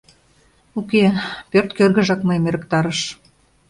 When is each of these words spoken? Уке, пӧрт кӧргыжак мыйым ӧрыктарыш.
Уке, 0.79 1.03
пӧрт 1.51 1.69
кӧргыжак 1.77 2.21
мыйым 2.27 2.45
ӧрыктарыш. 2.49 2.99